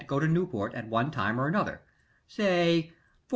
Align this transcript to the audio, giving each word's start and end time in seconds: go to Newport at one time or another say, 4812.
go 0.07 0.19
to 0.19 0.27
Newport 0.27 0.73
at 0.73 0.87
one 0.89 1.11
time 1.11 1.39
or 1.39 1.47
another 1.47 1.81
say, 2.27 2.91
4812. 3.27 3.29